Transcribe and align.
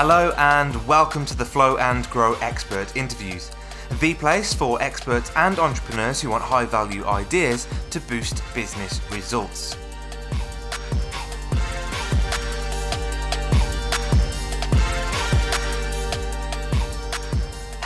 Hello 0.00 0.32
and 0.38 0.86
welcome 0.86 1.26
to 1.26 1.36
the 1.36 1.44
Flow 1.44 1.76
and 1.78 2.08
Grow 2.08 2.34
Expert 2.34 2.94
Interviews, 2.94 3.50
the 3.98 4.14
place 4.14 4.54
for 4.54 4.80
experts 4.80 5.32
and 5.34 5.58
entrepreneurs 5.58 6.20
who 6.20 6.30
want 6.30 6.44
high 6.44 6.66
value 6.66 7.04
ideas 7.04 7.66
to 7.90 7.98
boost 8.02 8.40
business 8.54 9.00
results. 9.10 9.76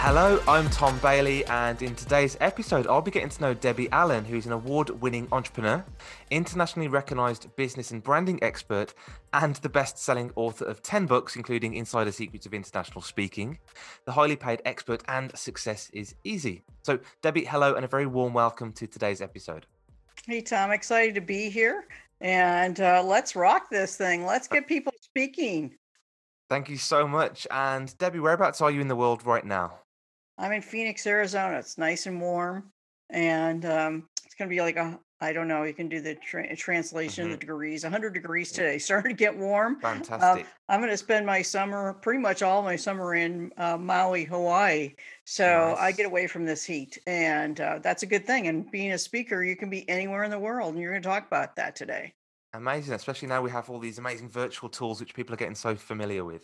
Hello, 0.04 0.42
I'm 0.48 0.68
Tom 0.68 0.98
Bailey, 0.98 1.44
and 1.44 1.80
in 1.80 1.94
today's 1.94 2.36
episode, 2.40 2.88
I'll 2.88 3.00
be 3.00 3.12
getting 3.12 3.28
to 3.28 3.40
know 3.40 3.54
Debbie 3.54 3.88
Allen, 3.92 4.24
who's 4.24 4.46
an 4.46 4.52
award 4.52 4.90
winning 5.00 5.28
entrepreneur, 5.30 5.84
internationally 6.28 6.88
recognized 6.88 7.54
business 7.54 7.92
and 7.92 8.02
branding 8.02 8.42
expert, 8.42 8.94
and 9.32 9.54
the 9.54 9.68
best 9.68 9.98
selling 9.98 10.32
author 10.34 10.64
of 10.64 10.82
10 10.82 11.06
books, 11.06 11.36
including 11.36 11.74
Insider 11.74 12.10
Secrets 12.10 12.46
of 12.46 12.52
International 12.52 13.00
Speaking, 13.00 13.60
the 14.04 14.10
highly 14.10 14.34
paid 14.34 14.60
expert, 14.64 15.04
and 15.06 15.38
Success 15.38 15.88
is 15.92 16.16
Easy. 16.24 16.64
So, 16.82 16.98
Debbie, 17.22 17.44
hello, 17.44 17.74
and 17.76 17.84
a 17.84 17.88
very 17.88 18.06
warm 18.06 18.32
welcome 18.32 18.72
to 18.72 18.88
today's 18.88 19.22
episode. 19.22 19.66
Hey, 20.26 20.40
Tom, 20.40 20.72
excited 20.72 21.14
to 21.14 21.20
be 21.20 21.48
here. 21.48 21.86
And 22.20 22.80
uh, 22.80 23.04
let's 23.06 23.36
rock 23.36 23.70
this 23.70 23.96
thing. 23.96 24.26
Let's 24.26 24.48
get 24.48 24.66
people 24.66 24.92
speaking. 25.00 25.76
Thank 26.50 26.68
you 26.68 26.76
so 26.76 27.06
much. 27.06 27.46
And 27.52 27.96
Debbie, 27.98 28.18
whereabouts 28.18 28.60
are 28.60 28.70
you 28.72 28.80
in 28.80 28.88
the 28.88 28.96
world 28.96 29.24
right 29.24 29.44
now? 29.44 29.78
I'm 30.38 30.52
in 30.52 30.62
Phoenix, 30.62 31.06
Arizona. 31.06 31.58
It's 31.58 31.78
nice 31.78 32.06
and 32.06 32.20
warm, 32.20 32.72
and 33.10 33.64
um, 33.64 34.08
it's 34.24 34.34
going 34.34 34.48
to 34.48 34.54
be 34.54 34.60
like 34.60 34.76
a 34.76 34.98
I 35.22 35.32
don't 35.32 35.46
know. 35.46 35.62
You 35.62 35.72
can 35.72 35.88
do 35.88 36.00
the 36.00 36.16
tra- 36.16 36.54
translation, 36.56 37.26
mm-hmm. 37.26 37.32
the 37.32 37.38
degrees. 37.38 37.84
100 37.84 38.12
degrees 38.12 38.50
today. 38.50 38.76
Starting 38.78 39.12
to 39.12 39.16
get 39.16 39.38
warm. 39.38 39.76
Uh, 39.76 39.94
Fantastic. 39.94 40.46
Uh, 40.46 40.48
I'm 40.68 40.80
going 40.80 40.90
to 40.90 40.96
spend 40.96 41.24
my 41.24 41.40
summer, 41.42 41.94
pretty 41.94 42.18
much 42.18 42.42
all 42.42 42.60
my 42.60 42.74
summer 42.74 43.14
in 43.14 43.52
uh, 43.56 43.76
Maui, 43.76 44.24
Hawaii. 44.24 44.94
So 45.24 45.44
nice. 45.44 45.78
I 45.78 45.92
get 45.92 46.06
away 46.06 46.26
from 46.26 46.44
this 46.44 46.64
heat, 46.64 46.98
and 47.06 47.60
uh, 47.60 47.78
that's 47.80 48.02
a 48.02 48.06
good 48.06 48.26
thing. 48.26 48.48
And 48.48 48.68
being 48.72 48.92
a 48.92 48.98
speaker, 48.98 49.44
you 49.44 49.54
can 49.54 49.70
be 49.70 49.88
anywhere 49.88 50.24
in 50.24 50.30
the 50.32 50.40
world, 50.40 50.74
and 50.74 50.82
you're 50.82 50.90
going 50.90 51.02
to 51.02 51.08
talk 51.08 51.28
about 51.28 51.54
that 51.54 51.76
today. 51.76 52.12
Amazing, 52.52 52.94
especially 52.94 53.28
now 53.28 53.42
we 53.42 53.50
have 53.50 53.70
all 53.70 53.78
these 53.78 53.98
amazing 53.98 54.28
virtual 54.28 54.68
tools 54.68 54.98
which 54.98 55.14
people 55.14 55.34
are 55.34 55.38
getting 55.38 55.54
so 55.54 55.76
familiar 55.76 56.24
with. 56.24 56.42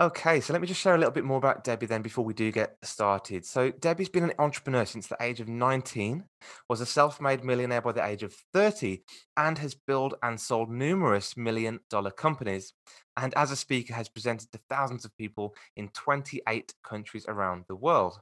Okay, 0.00 0.40
so 0.40 0.52
let 0.52 0.60
me 0.60 0.66
just 0.66 0.80
share 0.80 0.96
a 0.96 0.98
little 0.98 1.12
bit 1.12 1.22
more 1.22 1.38
about 1.38 1.62
Debbie 1.62 1.86
then 1.86 2.02
before 2.02 2.24
we 2.24 2.34
do 2.34 2.50
get 2.50 2.76
started. 2.82 3.46
So 3.46 3.70
Debbie's 3.70 4.08
been 4.08 4.24
an 4.24 4.32
entrepreneur 4.40 4.84
since 4.84 5.06
the 5.06 5.16
age 5.20 5.38
of 5.38 5.46
19, 5.46 6.24
was 6.68 6.80
a 6.80 6.86
self-made 6.86 7.44
millionaire 7.44 7.80
by 7.80 7.92
the 7.92 8.04
age 8.04 8.24
of 8.24 8.34
30, 8.52 9.04
and 9.36 9.56
has 9.58 9.76
built 9.76 10.14
and 10.20 10.40
sold 10.40 10.68
numerous 10.68 11.36
million 11.36 11.78
dollar 11.90 12.10
companies. 12.10 12.72
And 13.16 13.32
as 13.34 13.52
a 13.52 13.56
speaker 13.56 13.94
has 13.94 14.08
presented 14.08 14.50
to 14.50 14.60
thousands 14.68 15.04
of 15.04 15.16
people 15.16 15.54
in 15.76 15.90
28 15.90 16.74
countries 16.82 17.26
around 17.28 17.66
the 17.68 17.76
world. 17.76 18.18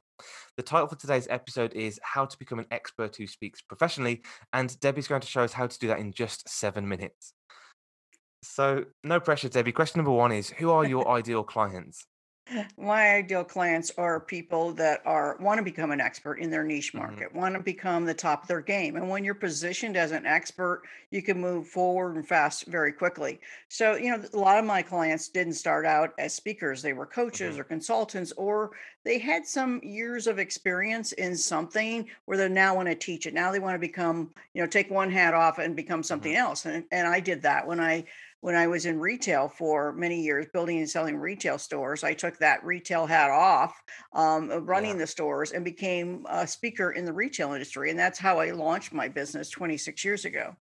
The 0.59 0.63
title 0.63 0.89
for 0.89 0.97
today's 0.97 1.27
episode 1.31 1.73
is 1.73 1.99
How 2.03 2.27
to 2.27 2.39
Become 2.39 2.59
an 2.59 2.67
Expert 2.71 3.17
Who 3.17 3.27
Speaks 3.27 3.63
Professionally, 3.63 4.21
and 4.53 4.79
Debbie's 4.81 5.09
going 5.09 5.23
to 5.23 5.27
show 5.27 5.43
us 5.43 5.55
how 5.55 5.69
to 5.69 5.79
do 5.79 5.89
that 5.89 6.01
in 6.01 6.13
just 6.13 6.47
seven 6.51 6.87
minutes. 6.87 7.33
So, 8.43 8.85
no 9.05 9.21
pressure, 9.21 9.49
Debbie. 9.49 9.73
Question 9.73 10.01
number 10.01 10.11
one 10.11 10.33
is 10.33 10.51
Who 10.51 10.71
are 10.71 10.85
your 10.85 11.09
ideal 11.19 11.45
clients? 11.45 12.07
My 12.77 13.15
ideal 13.15 13.45
clients 13.45 13.93
are 13.97 14.19
people 14.19 14.73
that 14.73 15.01
are 15.07 15.37
want 15.39 15.59
to 15.59 15.63
become 15.63 15.93
an 15.93 16.01
expert 16.01 16.35
in 16.35 16.51
their 16.51 16.65
niche 16.65 16.93
mm-hmm. 16.93 16.99
market, 16.99 17.29
mm-hmm. 17.29 17.39
want 17.39 17.55
to 17.55 17.61
become 17.61 18.05
the 18.05 18.15
top 18.15 18.43
of 18.43 18.49
their 18.49 18.61
game. 18.61 18.97
And 18.97 19.09
when 19.09 19.25
you're 19.25 19.35
positioned 19.35 19.97
as 19.97 20.11
an 20.11 20.27
expert, 20.27 20.83
you 21.11 21.23
can 21.23 21.41
move 21.41 21.69
forward 21.69 22.17
and 22.17 22.27
fast 22.27 22.67
very 22.67 22.93
quickly. 22.93 23.41
So, 23.69 23.95
you 23.95 24.11
know, 24.11 24.23
a 24.33 24.39
lot 24.39 24.59
of 24.59 24.65
my 24.65 24.83
clients 24.83 25.29
didn't 25.29 25.55
start 25.55 25.87
out 25.87 26.11
as 26.19 26.35
speakers. 26.35 26.83
They 26.83 26.93
were 26.93 27.07
coaches 27.07 27.53
mm-hmm. 27.53 27.61
or 27.61 27.65
consultants, 27.65 28.33
or 28.33 28.73
they 29.05 29.19
had 29.19 29.47
some 29.47 29.81
years 29.83 30.27
of 30.27 30.39
experience 30.39 31.13
in 31.13 31.37
something 31.37 32.09
where 32.25 32.37
they 32.37 32.49
now 32.49 32.75
want 32.75 32.89
to 32.89 32.95
teach 32.95 33.27
it. 33.27 33.35
Now 33.35 33.53
they 33.53 33.61
want 33.61 33.77
to 33.77 33.79
become, 33.79 34.31
you 34.53 34.63
know, 34.63 34.69
take 34.69 34.91
one 34.91 35.11
hat 35.11 35.33
off 35.33 35.59
and 35.59 35.77
become 35.77 36.03
something 36.03 36.33
mm-hmm. 36.33 36.43
else. 36.43 36.67
And, 36.67 36.85
and 36.91 37.07
I 37.07 37.21
did 37.21 37.43
that 37.43 37.67
when 37.67 37.81
I 37.81 38.05
when 38.43 38.57
I 38.57 38.67
was 38.67 38.87
in 38.87 38.99
retail 38.99 39.49
for 39.49 39.93
many 39.93 40.21
years, 40.21 40.47
building 40.53 40.79
and 40.79 40.91
selling 40.91 41.17
retail 41.17 41.59
stores, 41.59 42.03
I 42.03 42.13
took 42.13 42.37
that 42.39 42.63
retail 42.65 43.07
hat 43.07 43.31
off, 43.31 43.73
um, 44.15 44.51
running 44.67 44.93
yeah. 44.93 44.99
the 44.99 45.07
stores, 45.07 45.53
and 45.53 45.65
became 45.65 46.27
a 46.29 46.45
speaker 46.45 46.91
in 46.91 47.05
the 47.05 47.13
retail 47.13 47.53
industry. 47.53 47.91
And 47.91 47.99
that's 47.99 48.19
how 48.19 48.41
I 48.41 48.51
launched 48.51 48.93
my 48.93 49.07
business 49.07 49.49
26 49.49 50.05
years 50.05 50.25
ago. 50.25 50.57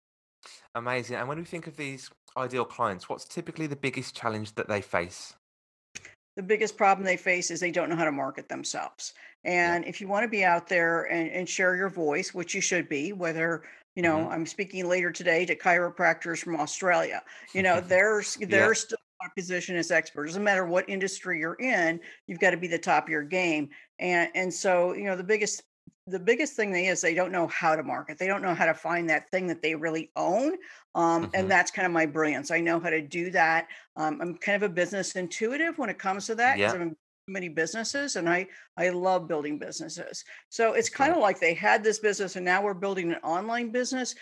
Amazing. 0.75 1.17
And 1.17 1.29
when 1.29 1.39
we 1.39 1.45
think 1.45 1.67
of 1.67 1.77
these 1.77 2.11
ideal 2.35 2.65
clients, 2.65 3.11
what's 3.11 3.27
typically 3.27 3.67
the 3.67 3.77
biggest 3.77 4.17
challenge 4.17 4.55
that 4.55 4.69
they 4.69 4.81
face? 4.81 5.35
The 6.37 6.43
biggest 6.43 6.79
problem 6.79 7.05
they 7.05 7.19
face 7.19 7.51
is 7.51 7.61
they 7.61 7.71
don't 7.71 7.91
know 7.91 7.97
how 7.97 8.05
to 8.05 8.13
market 8.13 8.49
themselves. 8.49 9.13
And 9.45 9.85
yeah. 9.85 9.91
if 9.91 10.01
you 10.01 10.09
want 10.09 10.25
to 10.25 10.31
be 10.31 10.45
out 10.45 10.67
there 10.67 11.05
and, 11.05 11.31
and 11.31 11.47
share 11.47 11.77
your 11.77 11.91
voice, 11.91 12.33
which 12.33 12.55
you 12.55 12.63
should 12.63 12.89
be, 12.89 13.13
whether 13.13 13.65
you 13.97 14.03
know, 14.03 14.19
mm-hmm. 14.19 14.33
I'm 14.33 14.47
speaking 14.47 14.89
later 14.89 15.11
today 15.11 15.45
to 15.47 15.57
chiropractors 15.57 16.39
from 16.39 16.57
Australia. 16.57 17.23
You 17.53 17.63
know, 17.63 17.81
there's 17.81 18.37
they're 18.41 18.69
yeah. 18.69 18.73
still 18.75 18.99
a 19.25 19.35
position 19.35 19.77
as 19.77 19.91
experts. 19.91 20.31
Doesn't 20.31 20.45
matter 20.45 20.67
what 20.67 20.89
industry 20.89 21.41
you're 21.41 21.55
in, 21.55 21.99
you've 22.27 22.39
got 22.39 22.51
to 22.51 22.59
be 22.59 22.69
the 22.69 22.79
top 22.79 23.05
of 23.05 23.09
your 23.09 23.25
game. 23.25 23.71
And 23.99 24.31
and 24.35 24.53
so, 24.53 24.93
you 24.93 25.05
know, 25.05 25.17
the 25.17 25.25
biggest 25.25 25.63
the 26.07 26.21
biggest 26.21 26.55
thing 26.55 26.71
they 26.71 26.87
is 26.87 27.01
they 27.01 27.15
don't 27.15 27.33
know 27.33 27.49
how 27.49 27.75
to 27.75 27.83
market. 27.83 28.17
They 28.19 28.29
don't 28.29 28.43
know 28.43 28.55
how 28.55 28.67
to 28.67 28.75
find 28.75 29.11
that 29.11 29.29
thing 29.31 29.49
that 29.49 29.61
they 29.61 29.75
really 29.75 30.11
own. 30.15 30.53
Um, 30.95 31.25
mm-hmm. 31.25 31.31
And 31.35 31.51
that's 31.51 31.73
kind 31.73 31.85
of 31.85 31.91
my 31.91 32.07
brilliance. 32.07 32.53
I 32.53 32.61
know 32.61 32.79
how 32.79 32.91
to 32.91 33.03
do 33.03 33.31
that. 33.33 33.67
Um, 33.97 34.21
I'm 34.21 34.37
kind 34.37 34.63
of 34.63 34.71
a 34.71 34.73
business 34.73 35.17
intuitive 35.17 35.79
when 35.79 35.91
it 35.91 35.99
comes 35.99 36.27
to 36.27 36.37
that. 36.37 36.59
Yeah. 36.59 36.73
I'm 36.73 36.97
many 37.29 37.49
businesses 37.49 38.17
and 38.17 38.29
I 38.29 38.47
I 38.77 38.91
love 38.91 39.29
building 39.29 39.59
businesses. 39.59 40.25
So 40.49 40.73
it's 40.75 40.89
kind 40.89 41.13
of 41.13 41.19
like 41.19 41.41
they 41.41 41.55
had 41.55 41.83
this 41.83 41.99
business 41.99 42.37
and 42.37 42.45
now 42.45 42.63
we're 42.63 42.75
building 42.75 43.13
an 43.13 43.19
online 43.23 43.71
business 43.71 44.15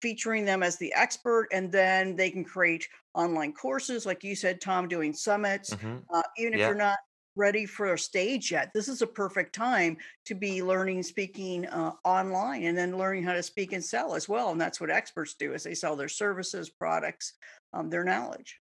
featuring 0.00 0.44
them 0.44 0.62
as 0.62 0.76
the 0.76 0.92
expert 0.94 1.48
and 1.52 1.70
then 1.70 2.16
they 2.16 2.30
can 2.30 2.44
create 2.44 2.86
online 3.14 3.52
courses 3.52 4.04
like 4.04 4.24
you 4.24 4.34
said 4.34 4.60
Tom 4.60 4.88
doing 4.88 5.12
summits 5.12 5.70
mm-hmm. 5.70 5.98
uh, 6.12 6.22
even 6.36 6.54
if 6.54 6.58
yeah. 6.58 6.66
you're 6.66 6.74
not 6.74 6.98
ready 7.36 7.64
for 7.64 7.94
a 7.94 7.98
stage 7.98 8.50
yet 8.50 8.70
this 8.74 8.88
is 8.88 9.00
a 9.00 9.06
perfect 9.06 9.54
time 9.54 9.96
to 10.26 10.34
be 10.34 10.62
learning 10.62 11.02
speaking 11.02 11.66
uh, 11.66 11.92
online 12.04 12.64
and 12.64 12.76
then 12.76 12.98
learning 12.98 13.22
how 13.22 13.32
to 13.32 13.42
speak 13.42 13.72
and 13.72 13.84
sell 13.84 14.14
as 14.14 14.28
well 14.28 14.50
and 14.50 14.60
that's 14.60 14.80
what 14.80 14.90
experts 14.90 15.34
do 15.34 15.54
is 15.54 15.62
they 15.62 15.74
sell 15.74 15.94
their 15.94 16.08
services 16.08 16.68
products 16.68 17.34
um, 17.72 17.88
their 17.88 18.04
knowledge 18.04 18.58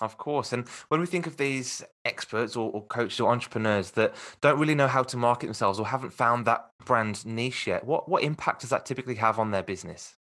of 0.00 0.18
course. 0.18 0.52
And 0.52 0.68
when 0.88 1.00
we 1.00 1.06
think 1.06 1.26
of 1.26 1.36
these 1.36 1.82
experts 2.04 2.56
or, 2.56 2.70
or, 2.70 2.82
coaches 2.86 3.20
or 3.20 3.30
entrepreneurs 3.30 3.92
that 3.92 4.14
don't 4.40 4.58
really 4.58 4.74
know 4.74 4.86
how 4.88 5.02
to 5.02 5.16
market 5.16 5.46
themselves 5.46 5.78
or 5.78 5.86
haven't 5.86 6.12
found 6.12 6.46
that 6.46 6.70
brand 6.84 7.26
niche 7.26 7.66
yet, 7.66 7.84
what, 7.84 8.08
what 8.08 8.22
impact 8.22 8.60
does 8.60 8.70
that 8.70 8.86
typically 8.86 9.16
have 9.16 9.38
on 9.38 9.50
their 9.50 9.62
business? 9.62 10.16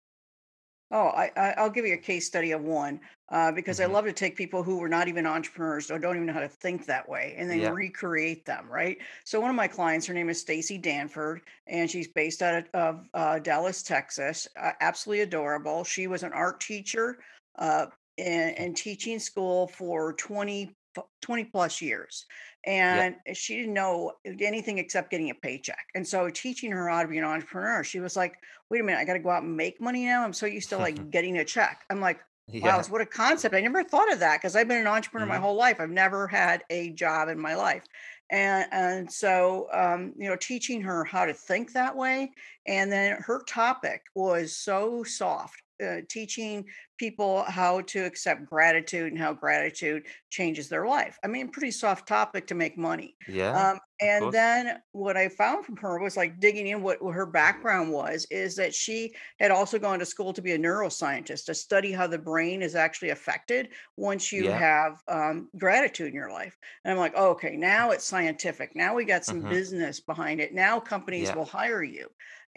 Oh, 0.89 1.07
I, 1.07 1.31
I, 1.35 1.63
will 1.63 1.69
give 1.69 1.85
you 1.85 1.95
a 1.95 1.97
case 1.97 2.25
study 2.25 2.53
of 2.53 2.61
one 2.61 3.01
uh, 3.29 3.51
because 3.51 3.79
mm-hmm. 3.79 3.91
I 3.91 3.93
love 3.93 4.05
to 4.05 4.13
take 4.13 4.37
people 4.37 4.63
who 4.63 4.77
were 4.77 4.87
not 4.87 5.09
even 5.09 5.25
entrepreneurs 5.25 5.91
or 5.91 5.99
don't 5.99 6.15
even 6.15 6.27
know 6.27 6.33
how 6.33 6.39
to 6.39 6.47
think 6.47 6.85
that 6.85 7.07
way 7.09 7.35
and 7.37 7.49
then 7.49 7.59
yeah. 7.59 7.71
recreate 7.71 8.45
them, 8.45 8.67
right? 8.69 8.97
So 9.25 9.41
one 9.41 9.49
of 9.49 9.55
my 9.57 9.67
clients, 9.67 10.05
her 10.05 10.13
name 10.13 10.29
is 10.29 10.39
Stacy 10.39 10.77
Danford, 10.77 11.41
and 11.67 11.91
she's 11.91 12.07
based 12.07 12.41
out 12.41 12.55
of, 12.55 12.65
of 12.73 13.09
uh, 13.13 13.39
Dallas, 13.39 13.83
Texas. 13.83 14.47
Uh, 14.57 14.71
absolutely 14.79 15.23
adorable. 15.23 15.83
She 15.83 16.07
was 16.07 16.23
an 16.23 16.31
art 16.31 16.61
teacher, 16.61 17.17
uh, 17.59 17.87
and, 18.17 18.57
and 18.57 18.77
teaching 18.77 19.19
school 19.19 19.67
for 19.67 20.13
20 20.13 20.75
20 21.21 21.43
plus 21.45 21.79
years 21.79 22.25
and 22.65 23.15
she 23.33 23.55
didn't 23.55 23.73
know 23.73 24.13
anything 24.25 24.79
except 24.79 25.11
getting 25.11 25.29
a 25.29 25.35
paycheck 25.35 25.85
and 25.93 26.07
so 26.07 26.27
teaching 26.27 26.71
her 26.71 26.89
how 26.89 27.03
to 27.03 27.07
be 27.07 27.19
an 27.19 27.23
entrepreneur 27.23 27.83
she 27.83 27.99
was 27.99 28.15
like 28.15 28.33
wait 28.71 28.81
a 28.81 28.83
minute 28.83 28.99
i 28.99 29.05
got 29.05 29.13
to 29.13 29.19
go 29.19 29.29
out 29.29 29.43
and 29.43 29.55
make 29.55 29.79
money 29.79 30.05
now? 30.05 30.23
I'm 30.23 30.33
so 30.33 30.47
used 30.47 30.69
to 30.69 30.77
like 30.77 31.11
getting 31.11 31.37
a 31.37 31.45
check. 31.45 31.83
I'm 31.91 32.01
like 32.01 32.19
wow 32.53 32.81
what 32.89 33.01
a 33.01 33.05
concept 33.05 33.53
i 33.53 33.59
never 33.59 33.83
thought 33.83 34.11
of 34.11 34.19
that 34.19 34.39
because 34.39 34.55
i've 34.55 34.69
been 34.69 34.77
an 34.77 34.87
entrepreneur 34.87 35.25
mm-hmm. 35.25 35.35
my 35.35 35.39
whole 35.39 35.55
life 35.55 35.81
i've 35.81 35.89
never 35.89 36.27
had 36.27 36.63
a 36.69 36.91
job 36.91 37.27
in 37.27 37.37
my 37.37 37.55
life 37.55 37.83
and 38.29 38.67
and 38.71 39.11
so 39.11 39.67
um, 39.73 40.13
you 40.17 40.29
know 40.29 40.35
teaching 40.35 40.81
her 40.81 41.03
how 41.03 41.25
to 41.25 41.33
think 41.33 41.73
that 41.73 41.95
way 41.95 42.31
and 42.65 42.91
then 42.91 43.17
her 43.21 43.43
topic 43.43 44.01
was 44.15 44.55
so 44.55 45.03
soft 45.03 45.61
uh, 45.85 45.97
teaching 46.09 46.65
people 46.97 47.43
how 47.43 47.81
to 47.81 48.05
accept 48.05 48.45
gratitude 48.45 49.11
and 49.11 49.19
how 49.21 49.33
gratitude 49.33 50.05
changes 50.29 50.69
their 50.69 50.87
life. 50.87 51.17
I 51.23 51.27
mean, 51.27 51.49
pretty 51.49 51.71
soft 51.71 52.07
topic 52.07 52.47
to 52.47 52.55
make 52.55 52.77
money. 52.77 53.15
Yeah. 53.27 53.71
Um, 53.71 53.79
and 53.99 54.31
then 54.31 54.79
what 54.91 55.17
I 55.17 55.27
found 55.27 55.65
from 55.65 55.77
her 55.77 55.99
was 55.99 56.15
like 56.15 56.39
digging 56.39 56.67
in 56.67 56.81
what, 56.83 56.99
her 57.01 57.25
background 57.25 57.91
was 57.91 58.25
is 58.29 58.55
that 58.57 58.73
she 58.75 59.13
had 59.39 59.49
also 59.49 59.79
gone 59.79 59.99
to 59.99 60.05
school 60.05 60.33
to 60.33 60.41
be 60.41 60.51
a 60.51 60.59
neuroscientist 60.59 61.45
to 61.45 61.55
study 61.55 61.91
how 61.91 62.05
the 62.05 62.17
brain 62.17 62.61
is 62.61 62.75
actually 62.75 63.09
affected 63.09 63.69
once 63.95 64.31
you 64.31 64.45
yeah. 64.45 64.57
have 64.57 65.01
um, 65.07 65.49
gratitude 65.57 66.09
in 66.09 66.13
your 66.13 66.31
life. 66.31 66.55
And 66.85 66.91
I'm 66.91 66.99
like, 66.99 67.13
oh, 67.15 67.29
okay, 67.31 67.55
now 67.55 67.91
it's 67.91 68.05
scientific. 68.05 68.75
Now 68.75 68.93
we 68.93 69.03
got 69.05 69.25
some 69.25 69.39
mm-hmm. 69.39 69.49
business 69.49 69.99
behind 69.99 70.41
it. 70.41 70.53
Now 70.53 70.79
companies 70.79 71.29
yeah. 71.29 71.35
will 71.35 71.45
hire 71.45 71.83
you 71.83 72.07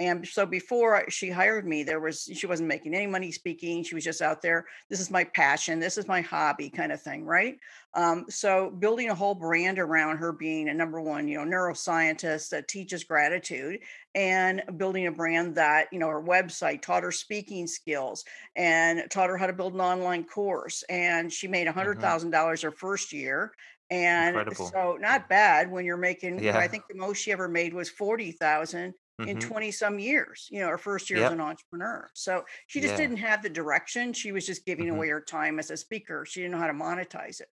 And 0.00 0.26
so 0.26 0.46
before 0.46 1.04
she 1.10 1.28
hired 1.28 1.66
me, 1.66 1.82
there 1.82 2.00
was 2.00 2.28
she 2.34 2.46
wasn't 2.46 2.68
making 2.68 2.94
any 2.94 3.06
money 3.06 3.30
speaking. 3.30 3.84
She 3.84 3.94
was 3.94 4.02
just 4.02 4.22
out 4.22 4.40
there. 4.40 4.64
This 4.88 4.98
is 4.98 5.10
my 5.10 5.24
passion. 5.24 5.78
This 5.78 5.98
is 5.98 6.08
my 6.08 6.22
hobby, 6.22 6.70
kind 6.70 6.90
of 6.90 7.02
thing, 7.02 7.24
right? 7.26 7.58
Um, 7.94 8.26
so 8.28 8.70
building 8.70 9.08
a 9.10 9.14
whole 9.14 9.34
brand 9.34 9.78
around 9.78 10.18
her 10.18 10.32
being 10.32 10.68
a 10.68 10.74
number 10.74 11.00
one, 11.00 11.26
you 11.28 11.38
know, 11.38 11.44
neuroscientist 11.44 12.50
that 12.50 12.68
teaches 12.68 13.02
gratitude, 13.04 13.80
and 14.14 14.62
building 14.76 15.06
a 15.06 15.12
brand 15.12 15.56
that 15.56 15.88
you 15.92 15.98
know 15.98 16.08
her 16.08 16.22
website 16.22 16.82
taught 16.82 17.02
her 17.02 17.12
speaking 17.12 17.66
skills 17.66 18.24
and 18.56 19.10
taught 19.10 19.28
her 19.28 19.36
how 19.36 19.46
to 19.46 19.52
build 19.52 19.74
an 19.74 19.80
online 19.80 20.24
course, 20.24 20.82
and 20.84 21.32
she 21.32 21.48
made 21.48 21.66
a 21.66 21.72
hundred 21.72 22.00
hmm 22.00 22.00
thousand 22.00 22.30
dollars 22.30 22.62
her 22.62 22.70
first 22.70 23.12
year. 23.12 23.52
And 23.90 24.44
Incredible. 24.44 24.70
so 24.70 24.96
not 25.00 25.28
bad 25.28 25.70
when 25.70 25.84
you're 25.84 25.96
making, 25.96 26.44
know, 26.52 26.58
I 26.58 26.68
think 26.68 26.84
the 26.88 26.94
most 26.94 27.18
she 27.18 27.32
ever 27.32 27.48
made 27.48 27.74
was 27.74 27.90
40,000 27.90 28.94
in 29.24 29.36
hmm 29.36 29.50
20 29.50 29.70
some 29.72 29.98
years, 29.98 30.46
you 30.50 30.60
know, 30.60 30.68
her 30.68 30.78
first 30.78 31.10
year 31.10 31.20
as 31.20 31.30
an 31.30 31.40
Yep. 31.40 31.40
entrepreneur. 31.40 32.08
So 32.14 32.44
she 32.68 32.80
just 32.80 32.94
Yeah. 32.94 32.96
didn't 32.96 33.16
have 33.18 33.42
the 33.42 33.50
direction. 33.50 34.12
She 34.12 34.32
was 34.32 34.46
just 34.46 34.64
giving 34.64 34.88
hmm 34.88 34.90
away 34.90 35.08
her 35.08 35.20
time 35.20 35.58
as 35.58 35.70
a 35.70 35.76
speaker. 35.76 36.24
She 36.24 36.40
didn't 36.40 36.52
know 36.52 36.58
how 36.58 36.68
to 36.68 36.72
monetize 36.72 37.40
it. 37.40 37.48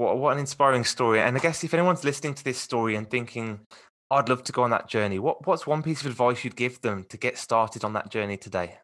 What 0.00 0.16
what 0.16 0.32
an 0.32 0.38
inspiring 0.38 0.84
story. 0.84 1.20
And 1.20 1.36
I 1.36 1.40
guess 1.40 1.62
if 1.62 1.74
anyone's 1.74 2.04
listening 2.04 2.32
to 2.32 2.42
this 2.42 2.58
story 2.58 2.96
and 2.96 3.10
thinking, 3.10 3.66
I'd 4.10 4.30
love 4.30 4.42
to 4.44 4.52
go 4.52 4.62
on 4.62 4.70
that 4.70 4.88
journey, 4.88 5.18
what 5.18 5.46
what's 5.46 5.66
one 5.66 5.82
piece 5.82 6.00
of 6.00 6.06
advice 6.06 6.42
you'd 6.42 6.56
give 6.56 6.80
them 6.80 7.04
to 7.10 7.18
get 7.18 7.36
started 7.36 7.84
on 7.84 7.92
that 7.92 8.10
journey 8.10 8.38
today? 8.38 8.78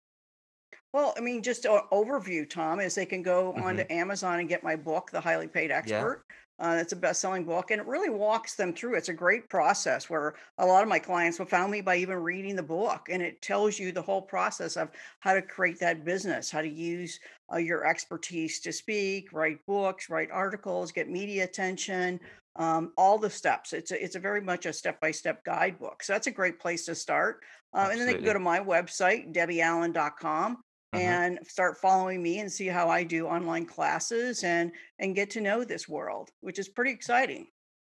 Well, 0.93 1.15
I 1.17 1.21
mean, 1.21 1.43
just 1.43 1.65
an 1.65 1.81
overview, 1.91 2.49
Tom, 2.49 2.81
is 2.81 2.95
they 2.95 3.07
can 3.07 3.23
go 3.23 3.55
onto 3.55 3.83
hmm 3.83 3.93
Amazon 3.93 4.41
and 4.41 4.49
get 4.49 4.63
my 4.63 4.77
book, 4.77 5.11
The 5.11 5.21
Highly 5.21 5.49
Paid 5.49 5.71
Yeah. 5.87 6.17
Uh, 6.59 6.79
it's 6.81 6.93
a 6.93 6.97
best-selling 6.97 7.45
book, 7.45 7.71
and 7.71 7.81
it 7.81 7.87
really 7.87 8.09
walks 8.09 8.55
them 8.55 8.73
through. 8.73 8.95
It's 8.95 9.11
a 9.11 9.15
great 9.15 9.49
process 9.51 10.09
where 10.09 10.35
a 10.57 10.65
lot 10.65 10.83
of 10.83 10.89
my 10.89 10.99
clients 10.99 11.39
will 11.39 11.47
found 11.47 11.71
me 11.71 11.83
by 11.83 11.97
even 11.97 12.17
reading 12.17 12.57
the 12.57 12.63
book, 12.63 13.09
and 13.11 13.23
it 13.23 13.43
tells 13.43 13.79
you 13.79 13.93
the 13.93 14.01
whole 14.01 14.23
process 14.23 14.77
of 14.77 14.91
how 15.21 15.35
to 15.35 15.43
create 15.43 15.79
that 15.81 16.05
business, 16.05 16.51
how 16.51 16.63
to 16.63 16.69
use 16.69 17.21
uh, 17.53 17.59
your 17.59 17.87
expertise 17.87 18.61
to 18.61 18.73
speak, 18.73 19.35
write 19.35 19.59
books, 19.67 20.09
write 20.09 20.31
articles, 20.31 20.93
get 20.93 21.11
media 21.11 21.45
attention, 21.45 22.19
um, 22.57 22.93
all 22.97 23.19
the 23.19 23.29
steps. 23.29 23.75
It's 23.75 23.91
a, 23.91 24.03
it's 24.03 24.17
a 24.17 24.21
very 24.21 24.41
much 24.41 24.65
a 24.65 24.73
step-by-step 24.73 25.45
guidebook. 25.45 26.03
So 26.03 26.15
that's 26.15 26.27
a 26.27 26.31
great 26.33 26.59
place 26.59 26.87
to 26.87 26.95
start. 26.95 27.41
Um, 27.75 27.91
and 27.91 28.01
then 28.01 28.07
they 28.07 28.15
can 28.15 28.25
go 28.25 28.33
to 28.33 28.39
my 28.39 28.61
website, 28.61 29.35
debbieallen.com 29.35 30.59
hmm 30.97 31.07
and 31.07 31.39
start 31.47 31.79
following 31.79 32.23
me 32.23 32.41
and 32.41 32.51
see 32.51 32.67
how 32.67 32.89
I 32.89 33.05
do 33.05 33.27
online 33.27 33.67
classes 33.67 34.45
and 34.45 34.73
and 34.99 35.15
get 35.15 35.31
to 35.31 35.41
know 35.41 35.65
this 35.65 35.89
world, 35.89 36.31
which 36.41 36.59
is 36.59 36.69
pretty 36.69 36.91
exciting. 36.91 37.47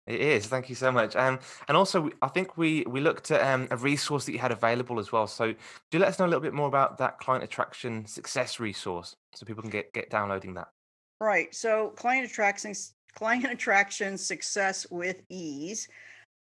It 0.07 0.21
is. 0.21 0.47
Thank 0.47 0.69
you 0.69 0.75
so 0.75 0.89
much. 0.89 1.17
Um, 1.17 1.39
and 1.67 1.75
also, 1.75 2.09
I 2.21 2.29
think 2.29 2.57
we 2.57 2.83
we 2.87 3.01
looked 3.01 3.29
at 3.31 3.41
um, 3.41 3.67
a 3.71 3.77
resource 3.77 4.25
that 4.25 4.31
you 4.31 4.39
had 4.39 4.51
available 4.51 4.99
as 4.99 5.11
well. 5.11 5.27
So, 5.27 5.53
do 5.91 5.99
let 5.99 6.07
us 6.07 6.19
know 6.19 6.25
a 6.25 6.31
little 6.31 6.41
bit 6.41 6.53
more 6.53 6.67
about 6.67 6.97
that 6.99 7.17
client 7.19 7.43
attraction 7.43 8.05
success 8.05 8.59
resource 8.59 9.15
so 9.33 9.45
people 9.45 9.61
can 9.61 9.71
get 9.71 9.93
get 9.93 10.09
downloading 10.09 10.53
that? 10.53 10.69
Right. 11.19 11.53
So 11.53 11.89
client 11.89 12.29
attraction 12.29 12.73
client 13.15 13.45
attraction 13.45 14.17
success 14.17 14.87
with 14.89 15.21
ease 15.29 15.87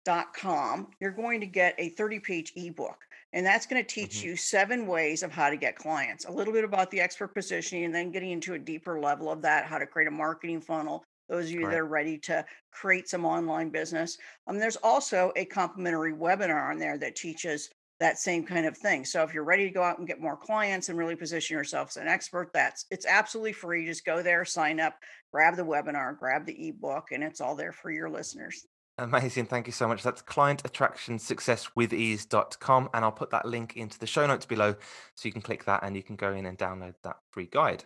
dot 0.06 0.34
com, 0.34 0.88
you're 1.00 1.12
going 1.12 1.40
to 1.40 1.46
get 1.46 1.76
a 1.78 1.90
30 1.90 2.20
page 2.20 2.54
ebook. 2.56 2.98
And 3.34 3.46
that's 3.46 3.66
going 3.66 3.84
to 3.84 3.88
teach 3.88 4.22
hmm 4.22 4.30
you 4.30 4.36
seven 4.36 4.88
ways 4.88 5.24
of 5.24 5.32
how 5.32 5.50
to 5.50 5.58
get 5.58 5.76
clients, 5.76 6.26
a 6.26 6.32
little 6.32 6.54
bit 6.54 6.64
about 6.64 6.92
the 6.92 7.02
expert 7.02 7.34
positioning, 7.34 7.86
and 7.86 7.94
then 7.94 8.12
getting 8.12 8.32
into 8.32 8.54
a 8.54 8.60
deeper 8.60 9.00
level 9.00 9.32
of 9.32 9.42
that, 9.42 9.66
how 9.66 9.78
to 9.80 9.88
create 9.88 10.08
a 10.08 10.12
marketing 10.12 10.62
funnel. 10.62 11.04
Those 11.30 11.46
of 11.46 11.52
you 11.52 11.62
that 11.62 11.80
are 11.80 11.86
ready 11.86 12.18
to 12.20 12.46
create 12.72 13.10
some 13.10 13.26
online 13.26 13.70
business. 13.70 14.18
Um, 14.48 14.60
there's 14.60 14.76
also 14.76 15.32
a 15.36 15.46
complimentary 15.46 16.14
webinar 16.14 16.70
on 16.70 16.78
there 16.78 16.98
that 16.98 17.16
teaches 17.16 17.70
that 18.00 18.18
same 18.18 18.46
kind 18.46 18.66
of 18.66 18.78
thing. 18.78 19.06
So 19.06 19.24
if 19.24 19.34
you're 19.34 19.46
ready 19.46 19.64
to 19.66 19.74
go 19.74 19.82
out 19.82 19.98
and 19.98 20.08
get 20.08 20.20
more 20.20 20.36
clients 20.36 20.90
and 20.90 20.98
really 20.98 21.16
position 21.16 21.56
yourself 21.56 21.90
as 21.90 21.98
an 21.98 22.08
expert, 22.08 22.52
that's 22.54 22.86
it's 22.92 23.06
absolutely 23.06 23.54
free. 23.54 23.86
Just 23.86 24.06
go 24.06 24.22
there, 24.22 24.44
sign 24.44 24.80
up, 24.80 24.96
grab 25.32 25.56
the 25.56 25.64
webinar, 25.64 26.18
grab 26.18 26.46
the 26.46 26.68
ebook, 26.68 27.12
and 27.12 27.24
it's 27.24 27.40
all 27.40 27.56
there 27.56 27.72
for 27.72 27.90
your 27.90 28.10
listeners. 28.10 28.66
Amazing. 29.00 29.48
Thank 29.48 29.66
you 29.66 29.74
so 29.74 29.88
much. 29.88 30.04
That's 30.04 30.22
client 30.22 30.62
attraction 30.66 31.18
success 31.18 31.70
with 31.76 31.94
ease.com. 31.94 32.90
And 32.94 33.04
I'll 33.04 33.12
put 33.12 33.32
that 33.32 33.46
link 33.46 33.76
into 33.76 33.98
the 33.98 34.06
show 34.06 34.28
notes 34.28 34.46
below 34.46 34.76
so 35.16 35.28
you 35.28 35.32
can 35.32 35.42
click 35.42 35.66
that 35.66 35.84
and 35.84 35.96
you 35.96 36.04
can 36.04 36.16
go 36.16 36.32
in 36.32 36.46
and 36.46 36.58
download 36.58 36.94
that 37.04 37.18
free 37.32 37.48
guide. 37.52 37.86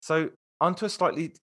So, 0.00 0.30
onto 0.60 0.84
a 0.84 0.88
slightly 0.88 1.34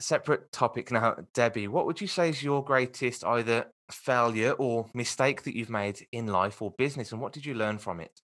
separate 0.00 0.52
topic 0.52 0.90
now, 0.90 1.16
Debbie. 1.32 1.68
What 1.68 1.86
would 1.86 2.00
you 2.00 2.06
say 2.06 2.28
is 2.28 2.42
your 2.42 2.62
greatest 2.62 3.24
either 3.24 3.66
failure 3.90 4.52
or 4.52 4.90
mistake 4.92 5.42
that 5.44 5.56
you've 5.56 5.70
made 5.70 6.06
in 6.12 6.26
life 6.26 6.60
or 6.60 6.72
business? 6.76 7.12
And 7.12 7.20
what 7.20 7.32
did 7.32 7.46
you 7.46 7.54
learn 7.54 7.78
from 7.78 8.00
it? 8.00 8.20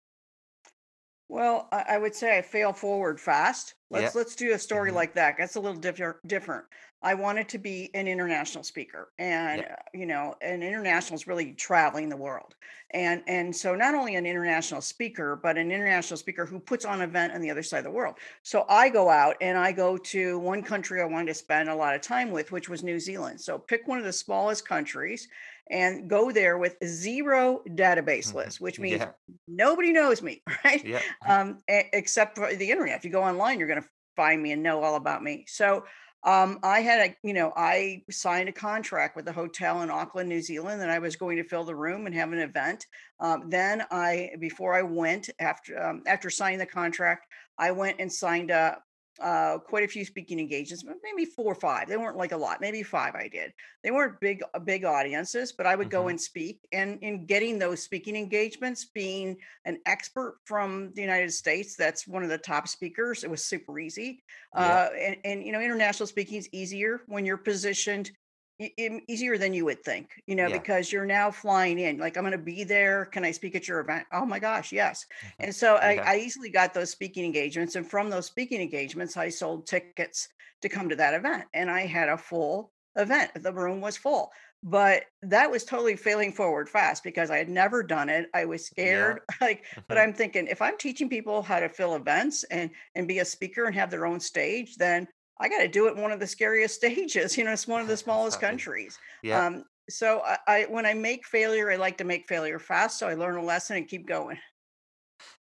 Well, 1.28 1.68
I, 1.72 1.84
I 1.90 1.98
would 1.98 2.14
say 2.14 2.36
I 2.38 2.42
fail 2.42 2.72
forward 2.72 3.20
fast. 3.20 3.74
Let's 3.90 4.14
let's 4.14 4.34
do 4.36 4.52
a 4.52 4.58
story 4.58 4.90
hmm 4.90 4.92
like 4.92 5.14
that. 5.14 5.36
That's 5.38 5.56
a 5.56 5.60
little 5.60 5.80
different. 5.80 6.18
Different. 6.26 6.66
I 7.04 7.14
wanted 7.14 7.48
to 7.48 7.58
be 7.58 7.92
an 7.94 8.06
international 8.06 8.62
speaker, 8.62 9.12
and 9.18 9.62
Yeah. 9.62 9.68
uh, 9.68 9.74
you 9.92 10.06
know, 10.06 10.36
an 10.40 10.62
international 10.62 11.16
is 11.16 11.26
really 11.26 11.52
traveling 11.54 12.08
the 12.08 12.16
world, 12.16 12.54
and 12.92 13.24
and 13.26 13.54
so 13.56 13.74
not 13.74 13.94
only 13.94 14.14
an 14.14 14.24
international 14.24 14.80
speaker, 14.80 15.34
but 15.34 15.58
an 15.58 15.72
international 15.72 16.16
speaker 16.16 16.46
who 16.46 16.60
puts 16.60 16.84
on 16.84 17.02
an 17.02 17.08
event 17.08 17.32
on 17.34 17.40
the 17.40 17.50
other 17.50 17.62
side 17.64 17.78
of 17.78 17.84
the 17.84 17.90
world. 17.90 18.18
So 18.44 18.64
I 18.68 18.88
go 18.88 19.10
out 19.10 19.36
and 19.40 19.58
I 19.58 19.72
go 19.72 19.96
to 19.98 20.38
one 20.38 20.62
country 20.62 21.00
I 21.02 21.04
wanted 21.06 21.26
to 21.26 21.34
spend 21.34 21.68
a 21.68 21.74
lot 21.74 21.96
of 21.96 22.02
time 22.02 22.30
with, 22.30 22.52
which 22.52 22.68
was 22.68 22.84
New 22.84 23.00
Zealand. 23.00 23.40
So 23.40 23.58
pick 23.58 23.88
one 23.88 23.98
of 23.98 24.04
the 24.04 24.12
smallest 24.12 24.66
countries 24.68 25.28
and 25.72 26.08
go 26.08 26.30
there 26.30 26.58
with 26.58 26.76
zero 26.84 27.62
database 27.70 28.32
hmm 28.32 28.34
list, 28.34 28.60
which 28.60 28.78
means 28.78 29.00
Yeah. 29.00 29.12
nobody 29.48 29.92
knows 29.92 30.22
me, 30.22 30.42
right? 30.64 30.84
Yeah. 30.84 31.02
um, 31.28 31.58
except 31.68 32.36
for 32.36 32.54
the 32.54 32.70
internet. 32.70 32.98
If 32.98 33.04
you 33.04 33.10
go 33.10 33.24
online, 33.24 33.58
you're 33.58 33.68
going 33.68 33.82
to 33.82 33.88
find 34.16 34.42
me 34.42 34.52
and 34.52 34.62
know 34.62 34.82
all 34.82 34.96
about 34.96 35.22
me. 35.22 35.46
So 35.48 35.84
um, 36.24 36.60
I 36.62 36.80
had 36.80 37.10
a, 37.10 37.16
you 37.26 37.34
know, 37.34 37.52
I 37.56 38.04
signed 38.10 38.48
a 38.48 38.52
contract 38.52 39.16
with 39.16 39.26
a 39.26 39.32
hotel 39.32 39.82
in 39.82 39.90
Auckland, 39.90 40.28
New 40.28 40.40
Zealand, 40.42 40.80
that 40.80 40.90
I 40.90 41.00
was 41.00 41.16
going 41.16 41.36
to 41.38 41.44
fill 41.48 41.64
the 41.64 41.74
room 41.74 42.06
and 42.06 42.14
have 42.14 42.32
an 42.32 42.38
event. 42.38 42.86
Um, 43.18 43.48
then 43.50 43.84
I, 43.90 44.30
before 44.38 44.74
I 44.74 44.82
went, 44.82 45.30
after 45.40 45.82
um, 45.82 46.02
after 46.06 46.30
signing 46.30 46.58
the 46.60 46.66
contract, 46.66 47.26
I 47.58 47.72
went 47.72 48.00
and 48.00 48.12
signed 48.12 48.50
up 48.52 48.84
uh, 49.20 49.58
quite 49.58 49.84
a 49.84 49.88
few 49.88 50.04
speaking 50.04 50.38
engagements, 50.38 50.82
but 50.82 50.96
maybe 51.02 51.24
four 51.24 51.52
or 51.52 51.54
five. 51.54 51.88
They 51.88 51.96
weren't 51.96 52.16
like 52.16 52.32
a 52.32 52.36
lot, 52.36 52.60
maybe 52.60 52.82
five 52.82 53.14
I 53.14 53.28
did. 53.28 53.52
They 53.82 53.90
weren't 53.90 54.20
big, 54.20 54.42
uh, 54.54 54.58
big 54.58 54.84
audiences, 54.84 55.52
but 55.52 55.66
I 55.66 55.76
would 55.76 55.90
go 55.90 56.02
hmm 56.04 56.10
and 56.10 56.20
speak. 56.20 56.66
And 56.72 56.98
in 57.02 57.26
getting 57.26 57.58
those 57.58 57.82
speaking 57.82 58.16
engagements, 58.16 58.86
being 58.86 59.36
an 59.64 59.78
expert 59.86 60.38
from 60.44 60.92
the 60.94 61.02
United 61.02 61.32
States. 61.32 61.76
That's 61.76 62.06
one 62.06 62.22
of 62.22 62.28
the 62.28 62.38
top 62.38 62.68
speakers. 62.68 63.24
It 63.24 63.30
was 63.30 63.44
super 63.44 63.78
easy. 63.78 64.22
Yeah. 64.54 64.62
Uh, 64.62 64.88
and, 64.98 65.16
and, 65.24 65.44
you 65.44 65.52
know, 65.52 65.60
international 65.60 66.06
speaking 66.06 66.38
is 66.38 66.48
easier 66.52 67.02
when 67.06 67.24
you're 67.24 67.36
positioned 67.36 68.10
easier 68.58 69.38
than 69.38 69.54
you 69.54 69.64
would 69.64 69.82
think, 69.82 70.10
you 70.26 70.36
know, 70.36 70.48
Yeah. 70.48 70.50
because 70.50 70.92
you're 70.92 71.06
now 71.06 71.30
flying 71.30 71.78
in. 71.78 71.98
Like, 71.98 72.16
I'm 72.16 72.22
going 72.22 72.32
to 72.32 72.38
be 72.38 72.64
there. 72.64 73.06
Can 73.06 73.24
I 73.24 73.30
speak 73.32 73.54
at 73.56 73.66
your 73.66 73.80
event? 73.80 74.06
Oh 74.12 74.24
my 74.24 74.38
gosh, 74.38 74.72
yes. 74.72 75.04
hmm 75.22 75.42
And 75.42 75.54
so 75.54 75.76
I, 75.76 76.00
I 76.04 76.16
easily 76.18 76.50
got 76.50 76.72
those 76.74 76.90
speaking 76.90 77.24
engagements. 77.24 77.74
And 77.74 77.88
from 77.88 78.10
those 78.10 78.26
speaking 78.26 78.60
engagements, 78.60 79.16
I 79.16 79.30
sold 79.30 79.66
tickets 79.66 80.28
to 80.62 80.68
come 80.68 80.88
to 80.88 80.96
that 80.96 81.14
event. 81.14 81.44
And 81.54 81.70
I 81.70 81.86
had 81.86 82.08
a 82.08 82.16
full 82.18 82.72
event. 82.96 83.32
The 83.34 83.52
room 83.52 83.80
was 83.80 83.96
full. 83.96 84.30
But 84.62 85.06
that 85.22 85.50
was 85.50 85.64
totally 85.64 85.96
failing 85.96 86.32
forward 86.32 86.68
fast 86.68 87.02
because 87.02 87.30
I 87.32 87.38
had 87.38 87.48
never 87.48 87.82
done 87.82 88.08
it. 88.08 88.28
I 88.32 88.44
was 88.44 88.64
Yeah. 88.80 89.16
scared. 89.16 89.20
Like, 89.40 89.64
but 89.88 89.98
hmm 89.98 89.98
I'm 89.98 90.14
thinking 90.14 90.46
if 90.46 90.62
I'm 90.62 90.78
teaching 90.78 91.08
people 91.08 91.42
how 91.42 91.58
to 91.58 91.68
fill 91.68 91.96
events 91.96 92.44
and 92.44 92.70
and 92.94 93.08
be 93.08 93.18
a 93.18 93.24
speaker 93.24 93.64
and 93.64 93.74
have 93.74 93.90
their 93.90 94.06
own 94.06 94.20
stage, 94.20 94.76
then 94.76 95.08
I 95.42 95.48
got 95.48 95.58
to 95.58 95.68
do 95.68 95.88
it 95.88 95.96
in 95.96 96.02
one 96.02 96.12
of 96.12 96.20
the 96.20 96.26
scariest 96.26 96.76
stages. 96.76 97.36
You 97.36 97.44
know, 97.44 97.52
it's 97.52 97.68
one 97.68 97.82
of 97.82 97.88
the 97.88 97.96
smallest 97.96 98.40
countries. 98.40 98.98
Yeah. 99.22 99.46
Um, 99.46 99.64
so 99.90 100.22
I, 100.22 100.38
I 100.48 100.62
when 100.70 100.86
I 100.86 100.94
make 100.94 101.26
failure, 101.26 101.70
I 101.70 101.76
like 101.76 101.98
to 101.98 102.04
make 102.04 102.28
failure 102.28 102.58
fast. 102.58 102.98
So 102.98 103.08
I 103.08 103.14
learn 103.14 103.36
a 103.36 103.42
lesson 103.44 103.76
and 103.76 103.88
keep 103.88 104.06
going. 104.06 104.38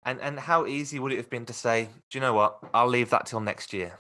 And 0.03 0.19
and 0.21 0.39
how 0.39 0.65
easy 0.65 0.99
would 0.99 1.11
it 1.11 1.17
have 1.17 1.29
been 1.29 1.45
to 1.45 1.53
say, 1.53 1.89
do 2.09 2.17
you 2.17 2.21
know 2.21 2.33
what? 2.33 2.59
I'll 2.73 2.87
leave 2.87 3.09
that 3.11 3.25
till 3.25 3.39
next 3.39 3.73
year. 3.73 3.99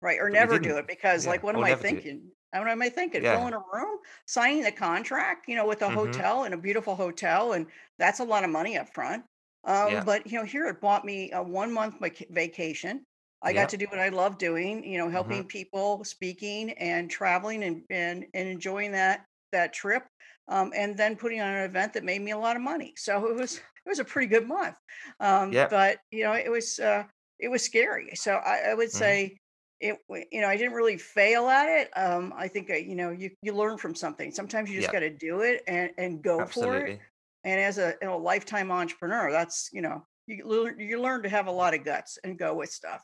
Right. 0.00 0.18
Or 0.20 0.30
But 0.30 0.32
never 0.38 0.58
do 0.60 0.76
it 0.78 0.86
because 0.86 1.24
Yeah. 1.24 1.30
like 1.30 1.42
what 1.42 1.54
am 1.56 1.64
I 1.64 1.68
never 1.68 1.82
do 1.82 1.96
it. 1.96 2.04
thinking? 2.04 2.32
Uh, 2.52 2.58
What 2.60 2.68
am 2.68 2.82
I 2.82 2.88
thinking? 2.88 3.22
Yeah. 3.22 3.36
Filling 3.36 3.54
a 3.54 3.62
room, 3.72 3.98
signing 4.26 4.62
the 4.62 4.72
contract, 4.72 5.48
you 5.48 5.56
know, 5.56 5.66
with 5.66 5.82
a 5.82 5.86
hmm 5.88 5.94
hotel 5.96 6.44
and 6.44 6.54
a 6.54 6.58
beautiful 6.58 6.94
hotel, 6.94 7.52
and 7.52 7.66
that's 7.98 8.20
a 8.20 8.24
lot 8.24 8.44
of 8.44 8.50
money 8.50 8.76
up 8.78 8.88
front. 8.94 9.24
Um, 9.64 9.90
Yeah. 9.90 10.04
but 10.04 10.26
you 10.30 10.38
know, 10.38 10.44
here 10.44 10.66
it 10.66 10.80
bought 10.80 11.04
me 11.04 11.32
a 11.32 11.42
one 11.42 11.72
month 11.72 11.98
vac- 12.00 12.28
vacation. 12.30 13.04
I 13.42 13.52
got 13.52 13.68
to 13.70 13.76
do 13.76 13.86
what 13.86 13.98
I 14.00 14.08
love 14.08 14.38
doing, 14.38 14.84
you 14.84 14.98
know, 14.98 15.08
hmm 15.12 15.40
helping 15.40 15.46
people, 15.46 16.04
speaking 16.04 16.72
and 16.72 17.10
traveling 17.10 17.62
and 17.64 17.84
and, 17.90 18.26
and 18.34 18.48
enjoying 18.48 18.92
that 18.92 19.26
that 19.52 19.72
trip. 19.72 20.06
Um, 20.48 20.72
and 20.74 20.96
then 20.96 21.16
putting 21.16 21.40
on 21.40 21.48
an 21.54 21.64
event 21.68 21.92
that 21.92 22.04
made 22.04 22.22
me 22.22 22.30
a 22.30 22.38
lot 22.38 22.56
of 22.56 22.62
money. 22.62 22.94
So 22.96 23.26
it 23.28 23.34
was 23.34 23.56
it 23.58 23.88
was 23.88 23.98
a 23.98 24.04
pretty 24.04 24.28
good 24.28 24.46
month. 24.48 24.76
Um, 25.20 25.58
Yeah. 25.58 25.68
but 25.68 25.98
you 26.10 26.24
know, 26.24 26.32
it 26.32 26.50
was 26.50 26.78
uh, 26.78 27.04
it 27.38 27.48
was 27.48 27.62
scary. 27.62 28.14
So 28.16 28.34
I, 28.36 28.70
I 28.70 28.74
would 28.74 28.90
hmm 28.92 28.92
say 28.92 29.36
it 29.80 29.96
you 30.32 30.40
know 30.40 30.48
i 30.48 30.56
didn't 30.56 30.72
really 30.72 30.98
fail 30.98 31.46
at 31.48 31.68
it 31.68 31.88
um 31.96 32.32
i 32.36 32.48
think 32.48 32.68
uh, 32.68 32.74
you 32.74 32.96
know 32.96 33.10
you 33.10 33.30
you 33.42 33.52
learn 33.52 33.78
from 33.78 33.94
something 33.94 34.32
sometimes 34.32 34.68
you 34.68 34.74
just 34.76 34.90
Yeah. 34.90 34.90
got 34.90 34.98
to 35.00 35.10
do 35.16 35.42
it 35.42 35.62
and 35.68 35.92
and 35.98 36.20
go 36.20 36.44
for 36.44 36.80
it 36.82 36.94
And 37.44 37.60
as 37.60 37.78
a, 37.78 37.94
a 38.02 38.16
lifetime 38.18 38.70
entrepreneur, 38.72 39.30
that's, 39.30 39.70
you 39.72 39.80
know, 39.82 40.04
you 40.28 40.44
learn, 40.44 40.78
you 40.78 41.00
learn 41.00 41.22
to 41.22 41.28
have 41.28 41.46
a 41.46 41.50
lot 41.50 41.74
of 41.74 41.84
guts 41.84 42.18
and 42.22 42.38
go 42.38 42.54
with 42.54 42.70
stuff. 42.70 43.02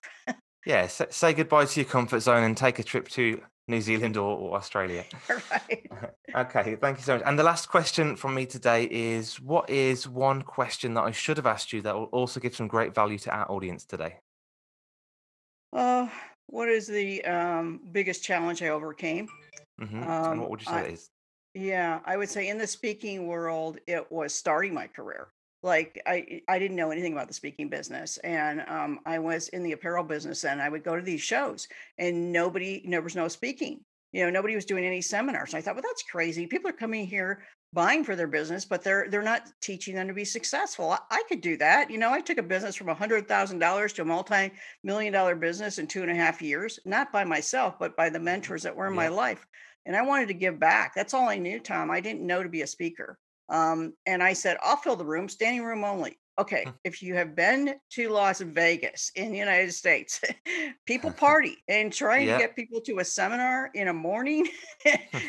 yeah. 0.66 0.86
say 0.86 1.32
goodbye 1.32 1.64
to 1.64 1.80
your 1.80 1.88
comfort 1.88 2.20
zone 2.20 2.44
and 2.44 2.56
take 2.56 2.78
a 2.78 2.82
trip 2.82 3.08
to 3.10 3.40
New 3.66 3.80
Zealand 3.80 4.16
or, 4.16 4.36
or 4.36 4.56
Australia. 4.56 5.04
right. 5.28 5.90
okay. 6.34 6.76
Thank 6.76 6.98
you 6.98 7.04
so 7.04 7.14
much. 7.14 7.22
And 7.24 7.38
the 7.38 7.42
last 7.42 7.66
question 7.66 8.16
from 8.16 8.34
me 8.34 8.46
today 8.46 8.84
is 8.84 9.40
what 9.40 9.70
is 9.70 10.06
one 10.08 10.42
question 10.42 10.94
that 10.94 11.02
I 11.02 11.12
should 11.12 11.38
have 11.38 11.46
asked 11.46 11.72
you 11.72 11.80
that 11.82 11.94
will 11.94 12.04
also 12.04 12.40
give 12.40 12.54
some 12.54 12.68
great 12.68 12.94
value 12.94 13.18
to 13.18 13.30
our 13.30 13.50
audience 13.50 13.84
today? 13.84 14.16
Uh, 15.72 16.08
what 16.46 16.68
is 16.68 16.86
the 16.86 17.24
um, 17.24 17.80
biggest 17.90 18.22
challenge 18.22 18.62
I 18.62 18.68
overcame? 18.68 19.28
Mm-hmm. 19.80 20.02
Um, 20.02 20.32
and 20.32 20.40
what 20.40 20.50
would 20.50 20.60
you 20.60 20.66
say 20.66 20.72
I, 20.72 20.82
is? 20.84 21.10
Yeah, 21.54 22.00
I 22.04 22.16
would 22.16 22.28
say 22.28 22.48
in 22.48 22.58
the 22.58 22.66
speaking 22.66 23.26
world, 23.26 23.78
it 23.86 24.10
was 24.10 24.34
starting 24.34 24.74
my 24.74 24.88
career. 24.88 25.28
Like 25.64 26.02
I, 26.06 26.42
I 26.46 26.58
didn't 26.58 26.76
know 26.76 26.90
anything 26.90 27.14
about 27.14 27.26
the 27.26 27.32
speaking 27.32 27.70
business, 27.70 28.18
and 28.18 28.62
um, 28.68 29.00
I 29.06 29.18
was 29.18 29.48
in 29.48 29.62
the 29.62 29.72
apparel 29.72 30.04
business, 30.04 30.44
and 30.44 30.60
I 30.60 30.68
would 30.68 30.84
go 30.84 30.94
to 30.94 31.00
these 31.00 31.22
shows, 31.22 31.66
and 31.98 32.30
nobody, 32.30 32.84
there 32.86 33.00
was 33.00 33.16
no 33.16 33.28
speaking. 33.28 33.80
You 34.12 34.24
know, 34.24 34.30
nobody 34.30 34.54
was 34.54 34.66
doing 34.66 34.84
any 34.84 35.00
seminars. 35.00 35.54
And 35.54 35.58
I 35.58 35.62
thought, 35.62 35.74
well, 35.74 35.82
that's 35.82 36.02
crazy. 36.02 36.46
People 36.46 36.68
are 36.68 36.74
coming 36.74 37.06
here 37.06 37.42
buying 37.72 38.04
for 38.04 38.14
their 38.14 38.26
business, 38.26 38.66
but 38.66 38.84
they're 38.84 39.08
they're 39.08 39.22
not 39.22 39.48
teaching 39.62 39.94
them 39.94 40.06
to 40.06 40.12
be 40.12 40.26
successful. 40.26 40.90
I, 40.90 40.98
I 41.10 41.22
could 41.30 41.40
do 41.40 41.56
that. 41.56 41.90
You 41.90 41.96
know, 41.96 42.12
I 42.12 42.20
took 42.20 42.36
a 42.36 42.42
business 42.42 42.76
from 42.76 42.90
a 42.90 42.94
hundred 42.94 43.26
thousand 43.26 43.58
dollars 43.58 43.94
to 43.94 44.02
a 44.02 44.04
multi-million 44.04 45.14
dollar 45.14 45.34
business 45.34 45.78
in 45.78 45.86
two 45.86 46.02
and 46.02 46.10
a 46.10 46.14
half 46.14 46.42
years, 46.42 46.78
not 46.84 47.10
by 47.10 47.24
myself, 47.24 47.78
but 47.78 47.96
by 47.96 48.10
the 48.10 48.18
mm-hmm. 48.18 48.26
mentors 48.26 48.64
that 48.64 48.76
were 48.76 48.86
in 48.86 48.92
yeah. 48.92 49.00
my 49.00 49.08
life. 49.08 49.46
And 49.86 49.96
I 49.96 50.02
wanted 50.02 50.28
to 50.28 50.34
give 50.34 50.60
back. 50.60 50.94
That's 50.94 51.14
all 51.14 51.26
I 51.26 51.38
knew, 51.38 51.58
Tom. 51.58 51.90
I 51.90 52.00
didn't 52.00 52.26
know 52.26 52.42
to 52.42 52.50
be 52.50 52.60
a 52.60 52.66
speaker. 52.66 53.18
Um, 53.48 53.94
and 54.06 54.22
I 54.22 54.32
said, 54.32 54.56
I'll 54.62 54.76
fill 54.76 54.96
the 54.96 55.04
room, 55.04 55.28
standing 55.28 55.62
room 55.64 55.84
only. 55.84 56.18
Okay, 56.36 56.64
hmm. 56.64 56.70
if 56.82 57.00
you 57.00 57.14
have 57.14 57.36
been 57.36 57.76
to 57.90 58.08
Las 58.08 58.40
Vegas 58.40 59.12
in 59.14 59.30
the 59.30 59.38
United 59.38 59.72
States, 59.72 60.20
people 60.86 61.10
party 61.16 61.58
and 61.68 61.92
trying 61.92 62.26
to 62.26 62.38
get 62.38 62.56
people 62.56 62.80
to 62.80 62.98
a 62.98 63.04
seminar 63.04 63.70
in 63.74 63.88
a 63.88 63.92
morning, 63.92 64.48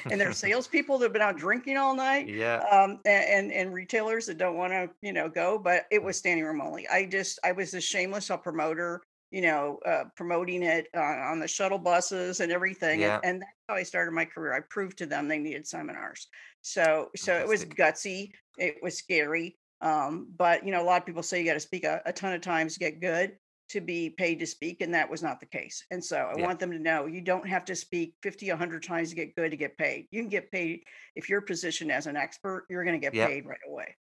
and 0.10 0.19
there 0.19 0.29
are 0.29 0.34
salespeople 0.34 0.98
that 0.98 1.05
have 1.05 1.13
been 1.13 1.22
out 1.22 1.38
drinking 1.38 1.77
all 1.77 1.95
night, 1.95 2.27
yeah, 2.27 2.57
um, 2.72 3.00
and, 3.05 3.25
and, 3.25 3.51
and 3.51 3.74
retailers 3.74 4.25
that 4.25 4.39
don't 4.39 4.57
want 4.57 4.74
to, 4.74 4.89
you 5.01 5.13
know, 5.13 5.29
go. 5.29 5.60
But 5.60 5.86
it 5.91 6.01
was 6.01 6.17
standing 6.17 6.43
room 6.43 6.62
only. 6.62 6.88
I 6.88 7.05
just 7.05 7.38
I 7.43 7.51
was 7.51 7.75
a 7.75 7.81
shameless 7.81 8.31
promoter, 8.41 9.03
you 9.29 9.41
know, 9.41 9.77
uh, 9.86 10.05
promoting 10.15 10.63
it 10.63 10.88
uh, 10.98 11.01
on 11.01 11.39
the 11.39 11.48
shuttle 11.48 11.77
buses 11.77 12.39
and 12.39 12.51
everything, 12.51 13.01
yeah. 13.01 13.17
and, 13.17 13.25
and 13.25 13.41
that's 13.41 13.53
how 13.69 13.75
I 13.75 13.84
started 13.84 14.12
my 14.12 14.25
career. 14.25 14.55
I 14.55 14.62
proved 14.72 14.98
to 15.00 15.05
them 15.05 15.27
they 15.27 15.38
needed 15.38 15.67
seminars. 15.67 16.27
So 16.65 17.10
so 17.15 17.34
it 17.36 17.48
was 17.48 17.65
gutsy. 17.65 18.31
It 18.57 18.77
was 18.81 18.98
scary 18.98 19.57
um, 19.81 20.27
but 20.38 20.65
you 20.65 20.72
know, 20.72 20.81
a 20.81 20.86
lot 20.86 21.01
of 21.01 21.05
people 21.05 21.24
say 21.24 21.39
you 21.39 21.45
got 21.45 21.53
to 21.53 21.60
speak 21.60 21.84
a, 21.84 22.01
a, 22.05 22.13
ton 22.13 22.34
of 22.34 22.41
times 22.41 22.74
to 22.74 22.79
get 22.79 23.01
good 23.01 23.34
to 23.69 23.81
be 23.81 24.10
paid 24.10 24.39
to 24.39 24.45
speak, 24.45 24.81
and 24.81 24.93
that 24.93 25.10
was 25.10 25.22
not 25.22 25.39
the 25.39 25.45
case. 25.45 25.84
And 25.91 26.03
so 26.03 26.17
I 26.17 26.38
yeah. 26.38 26.45
want 26.45 26.60
them 26.60 26.72
to 26.72 26.79
know 26.79 27.07
you 27.07 27.22
don't 27.22 27.48
have 27.48 27.65
to 27.65 27.75
speak 27.75 28.13
50, 28.24 28.50
100 28.50 28.84
times 28.84 29.10
to 29.10 29.15
get 29.15 29.36
good 29.36 29.51
to 29.51 29.57
get 29.57 29.77
paid. 29.77 30.07
You 30.12 30.22
can 30.22 30.29
get 30.29 30.51
paid 30.51 30.84
if 31.15 31.29
you're 31.29 31.41
positioned 31.41 31.91
as 31.91 32.07
an 32.07 32.15
expert, 32.15 32.65
you're 32.69 32.84
going 32.84 33.00
to 33.00 33.03
get 33.03 33.13
paid 33.13 33.45
right 33.45 33.60
away. 33.67 33.95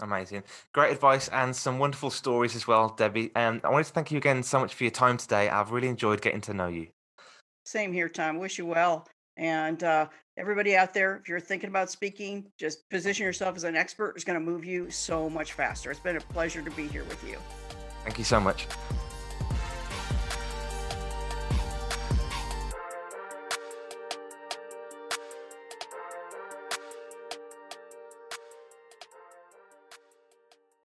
Amazing. 0.00 0.42
Great 0.72 0.92
advice 0.92 1.28
and 1.28 1.54
some 1.54 1.78
wonderful 1.78 2.10
stories 2.10 2.56
as 2.56 2.66
well, 2.66 2.88
Debbie. 2.88 3.30
And 3.36 3.60
I 3.64 3.70
wanted 3.70 3.84
to 3.86 3.92
thank 3.92 4.10
you 4.10 4.18
again 4.18 4.42
so 4.42 4.58
much 4.58 4.74
for 4.74 4.84
your 4.84 4.90
time 4.90 5.18
today. 5.18 5.48
I've 5.48 5.70
really 5.70 5.88
enjoyed 5.88 6.20
getting 6.20 6.40
to 6.42 6.54
know 6.54 6.68
you. 6.68 6.88
Same 7.64 7.92
here, 7.92 8.08
Tom. 8.08 8.38
Wish 8.38 8.58
you 8.58 8.66
well. 8.66 9.06
And 9.36 9.82
uh, 9.82 10.08
everybody 10.36 10.76
out 10.76 10.94
there, 10.94 11.16
if 11.16 11.28
you're 11.28 11.40
thinking 11.40 11.68
about 11.68 11.90
speaking, 11.90 12.46
just 12.58 12.88
position 12.90 13.24
yourself 13.24 13.56
as 13.56 13.64
an 13.64 13.76
expert. 13.76 14.12
It's 14.16 14.24
going 14.24 14.38
to 14.38 14.44
move 14.44 14.64
you 14.64 14.90
so 14.90 15.28
much 15.28 15.52
faster. 15.52 15.90
It's 15.90 16.00
been 16.00 16.16
a 16.16 16.20
pleasure 16.20 16.62
to 16.62 16.70
be 16.70 16.86
here 16.88 17.04
with 17.04 17.22
you. 17.28 17.38
Thank 18.04 18.18
you 18.18 18.24
so 18.24 18.40
much. 18.40 18.66